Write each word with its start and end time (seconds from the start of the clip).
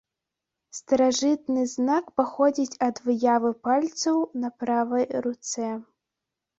Старажытны 0.77 1.65
знак 1.75 2.09
паходзіць 2.23 2.79
ад 2.87 2.95
выявы 3.05 3.55
пальцаў 3.71 4.17
на 4.45 4.55
правай 4.61 5.05
руцэ. 5.29 5.67